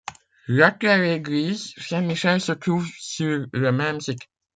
L'actuelle 0.47 1.03
église 1.07 1.75
Saint-Michel 1.77 2.41
se 2.41 2.53
trouve 2.53 2.87
sur 2.97 3.45
le 3.53 3.71
même 3.71 4.01
site. 4.01 4.27